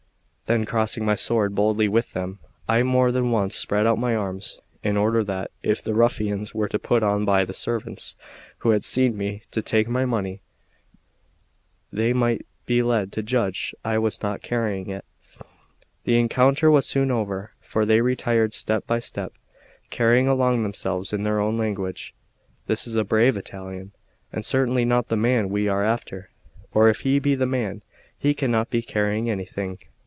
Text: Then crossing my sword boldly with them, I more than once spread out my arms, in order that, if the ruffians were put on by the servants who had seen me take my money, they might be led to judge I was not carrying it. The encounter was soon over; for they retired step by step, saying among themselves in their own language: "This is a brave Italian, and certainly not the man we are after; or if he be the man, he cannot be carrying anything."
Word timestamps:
Then 0.47 0.65
crossing 0.65 1.05
my 1.05 1.15
sword 1.15 1.55
boldly 1.55 1.87
with 1.87 2.11
them, 2.11 2.39
I 2.67 2.83
more 2.83 3.13
than 3.13 3.31
once 3.31 3.55
spread 3.55 3.87
out 3.87 3.97
my 3.97 4.13
arms, 4.13 4.59
in 4.83 4.97
order 4.97 5.23
that, 5.23 5.49
if 5.63 5.81
the 5.81 5.93
ruffians 5.93 6.53
were 6.53 6.67
put 6.67 7.03
on 7.03 7.23
by 7.23 7.45
the 7.45 7.53
servants 7.53 8.17
who 8.57 8.71
had 8.71 8.83
seen 8.83 9.15
me 9.17 9.43
take 9.51 9.87
my 9.87 10.03
money, 10.03 10.41
they 11.89 12.11
might 12.11 12.45
be 12.65 12.83
led 12.83 13.13
to 13.13 13.23
judge 13.23 13.73
I 13.85 13.97
was 13.97 14.21
not 14.21 14.41
carrying 14.41 14.89
it. 14.89 15.05
The 16.03 16.19
encounter 16.19 16.69
was 16.69 16.85
soon 16.85 17.11
over; 17.11 17.51
for 17.61 17.85
they 17.85 18.01
retired 18.01 18.53
step 18.53 18.85
by 18.85 18.99
step, 18.99 19.31
saying 19.89 20.27
among 20.27 20.63
themselves 20.63 21.13
in 21.13 21.23
their 21.23 21.39
own 21.39 21.55
language: 21.57 22.13
"This 22.67 22.85
is 22.87 22.97
a 22.97 23.05
brave 23.05 23.37
Italian, 23.37 23.93
and 24.33 24.43
certainly 24.45 24.83
not 24.83 25.07
the 25.07 25.15
man 25.15 25.47
we 25.47 25.69
are 25.69 25.85
after; 25.85 26.29
or 26.73 26.89
if 26.89 26.99
he 27.01 27.19
be 27.19 27.35
the 27.35 27.45
man, 27.47 27.83
he 28.17 28.33
cannot 28.33 28.69
be 28.69 28.81
carrying 28.81 29.29
anything." 29.29 29.79